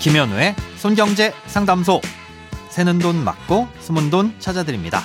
[0.00, 2.00] 김현우의 손경제 상담소.
[2.70, 5.00] 새는 돈 맞고 숨은 돈 찾아드립니다.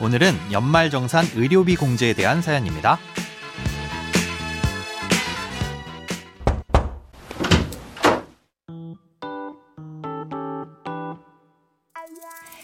[0.00, 2.98] 오늘은 연말정산 의료비 공제에 대한 사연입니다.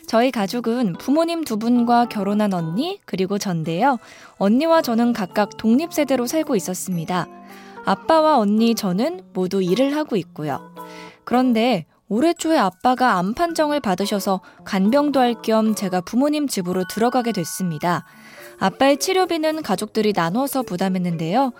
[0.06, 3.98] 저희 가족은 부모님 두 분과 결혼한 언니 그리고 전데요.
[4.38, 7.26] 언니와 저는 각각 독립세대로 살고 있었습니다.
[7.84, 10.75] 아빠와 언니 저는 모두 일을 하고 있고요.
[11.26, 18.06] 그런데 올해 초에 아빠가 암 판정을 받으셔서 간병도 할 겸 제가 부모님 집으로 들어가게 됐습니다.
[18.58, 21.52] 아빠의 치료비는 가족들이 나눠서 부담했는데요.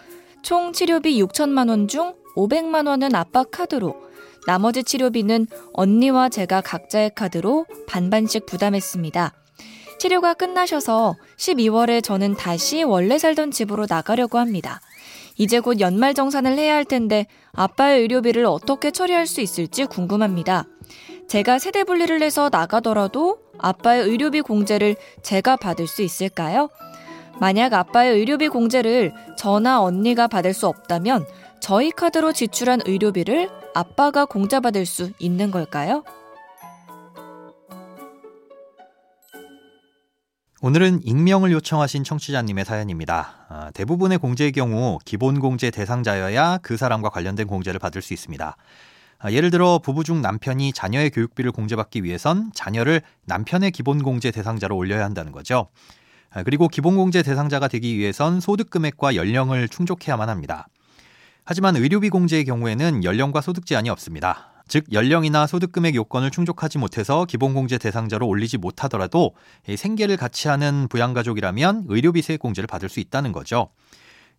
[0.42, 3.96] 총 치료비 6천만 원 중 500만 원은 아빠 카드로,
[4.46, 9.32] 나머지 치료비는 언니와 제가 각자의 카드로 반반씩 부담했습니다.
[9.98, 14.80] 치료가 끝나셔서 12월에 저는 다시 원래 살던 집으로 나가려고 합니다.
[15.36, 20.64] 이제 곧 연말 정산을 해야 할 텐데 아빠의 의료비를 어떻게 처리할 수 있을지 궁금합니다.
[21.28, 26.68] 제가 세대 분리를 해서 나가더라도 아빠의 의료비 공제를 제가 받을 수 있을까요?
[27.38, 31.26] 만약 아빠의 의료비 공제를 저나 언니가 받을 수 없다면
[31.60, 36.04] 저희 카드로 지출한 의료비를 아빠가 공제받을 수 있는 걸까요?
[40.62, 43.46] 오늘은 익명을 요청하신 청취자님의 사연입니다.
[43.50, 48.56] 아, 대부분의 공제의 경우 기본 공제 대상자여야 그 사람과 관련된 공제를 받을 수 있습니다.
[49.18, 54.74] 아, 예를 들어 부부 중 남편이 자녀의 교육비를 공제받기 위해선 자녀를 남편의 기본 공제 대상자로
[54.74, 55.68] 올려야 한다는 거죠.
[56.30, 60.68] 아, 그리고 기본 공제 대상자가 되기 위해선 소득 금액과 연령을 충족해야만 합니다.
[61.44, 64.55] 하지만 의료비 공제의 경우에는 연령과 소득 제한이 없습니다.
[64.68, 69.34] 즉 연령이나 소득 금액 요건을 충족하지 못해서 기본공제 대상자로 올리지 못하더라도
[69.76, 73.70] 생계를 같이 하는 부양가족이라면 의료비 세액 공제를 받을 수 있다는 거죠.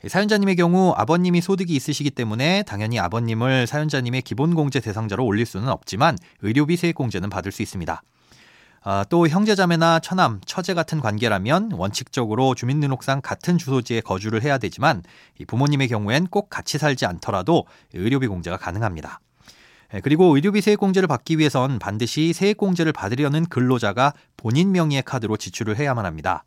[0.06, 6.78] 사연자님의 경우 아버님이 소득이 있으시기 때문에 당연히 아버님을 사연자님의 기본공제 대상자로 올릴 수는 없지만 의료비
[6.78, 8.02] 세액 공제는 받을 수 있습니다.
[8.84, 15.04] 아, 또 형제자매나 처남, 처제 같은 관계라면 원칙적으로 주민등록상 같은 주소지에 거주를 해야 되지만
[15.48, 19.20] 부모님의 경우엔 꼭 같이 살지 않더라도 의료비 공제가 가능합니다.
[19.94, 26.06] 예, 그리고 의료비 세액공제를 받기 위해선 반드시 세액공제를 받으려는 근로자가 본인 명의의 카드로 지출을 해야만
[26.06, 26.44] 합니다.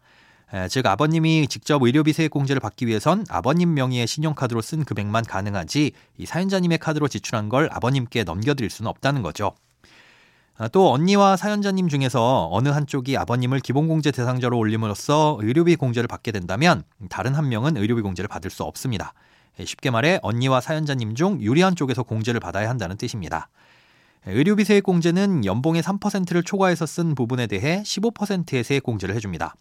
[0.52, 6.26] 예, 즉 아버님이 직접 의료비 세액공제를 받기 위해선 아버님 명의의 신용카드로 쓴 금액만 가능하지 이
[6.26, 9.52] 사연자님의 카드로 지출한 걸 아버님께 넘겨드릴 수는 없다는 거죠.
[10.58, 16.82] 아, 또 언니와 사연자님 중에서 어느 한쪽이 아버님을 기본공제 대상자로 올림으로써 의료비 공제를 받게 된다면
[17.08, 19.14] 다른 한 명은 의료비 공제를 받을 수 없습니다.
[19.58, 23.48] 예, 쉽게 말해 언니와 사연자님 중 유리한 쪽에서 공제를 받아야 한다는 뜻입니다.
[24.26, 29.54] 예, 의료비 세액 공제는 연봉의 3%를 초과해서 쓴 부분에 대해 15%의 세액 공제를 해줍니다.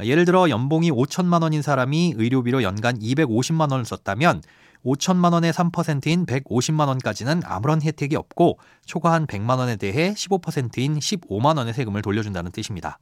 [0.00, 4.42] 예를 들어 연봉이 5천만 원인 사람이 의료비로 연간 250만 원을 썼다면
[4.84, 11.74] 5천만 원의 3%인 150만 원까지는 아무런 혜택이 없고 초과한 100만 원에 대해 15%인 15만 원의
[11.74, 12.98] 세금을 돌려준다는 뜻입니다.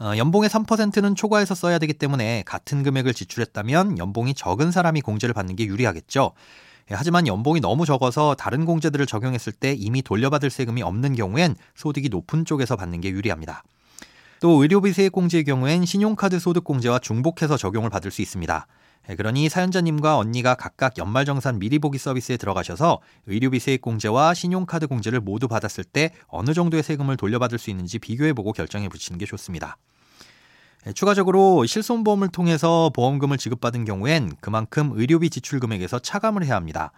[0.00, 5.56] 어, 연봉의 3%는 초과해서 써야 되기 때문에 같은 금액을 지출했다면 연봉이 적은 사람이 공제를 받는
[5.56, 6.32] 게 유리하겠죠.
[6.90, 12.08] 예, 하지만 연봉이 너무 적어서 다른 공제들을 적용했을 때 이미 돌려받을 세금이 없는 경우엔 소득이
[12.08, 13.62] 높은 쪽에서 받는 게 유리합니다.
[14.40, 18.66] 또 의료비 세액 공제의 경우엔 신용카드 소득 공제와 중복해서 적용을 받을 수 있습니다.
[19.10, 25.20] 예, 그러니 사연자님과 언니가 각각 연말정산 미리 보기 서비스에 들어가셔서 의료비 세액 공제와 신용카드 공제를
[25.20, 29.76] 모두 받았을 때 어느 정도의 세금을 돌려받을 수 있는지 비교해보고 결정해 보시는 게 좋습니다.
[30.86, 36.92] 예, 추가적으로 실손보험을 통해서 보험금을 지급받은 경우엔 그만큼 의료비 지출 금액에서 차감을 해야 합니다.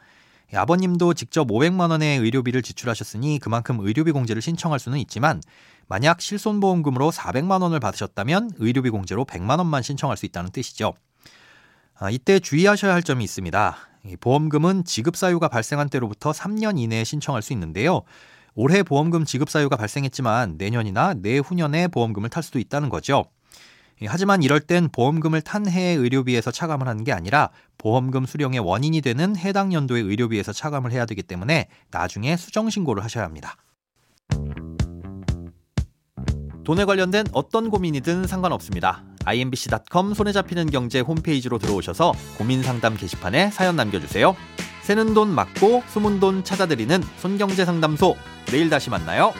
[0.52, 5.40] 예, 아버님도 직접 500만 원의 의료비를 지출하셨으니 그만큼 의료비 공제를 신청할 수는 있지만
[5.88, 10.94] 만약 실손보험금으로 400만 원을 받으셨다면 의료비 공제로 100만 원만 신청할 수 있다는 뜻이죠.
[11.98, 13.76] 아, 이때 주의하셔야 할 점이 있습니다.
[14.20, 18.02] 보험금은 지급 사유가 발생한 때로부터 3년 이내에 신청할 수 있는데요.
[18.54, 23.24] 올해 보험금 지급 사유가 발생했지만 내년이나 내후년에 보험금을 탈 수도 있다는 거죠.
[24.02, 29.00] 예, 하지만 이럴 땐 보험금을 탄 해의 의료비에서 차감을 하는 게 아니라 보험금 수령의 원인이
[29.00, 33.56] 되는 해당 연도의 의료비에서 차감을 해야 되기 때문에 나중에 수정 신고를 하셔야 합니다.
[36.64, 39.04] 돈에 관련된 어떤 고민이든 상관없습니다.
[39.24, 44.36] imbc.com 손에 잡히는 경제 홈페이지로 들어오셔서 고민 상담 게시판에 사연 남겨주세요.
[44.82, 48.16] 새는 돈 맞고 숨은 돈 찾아드리는 손경제 상담소.
[48.46, 49.32] 내일 다시 만나요.